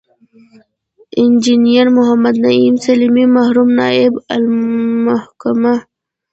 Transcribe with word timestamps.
انجنیر 1.21 1.87
محمد 1.97 2.35
نعیم 2.43 2.75
سلیمي، 2.85 3.25
مرحوم 3.35 3.69
نایب 3.79 4.13
الحکومه 4.35 5.73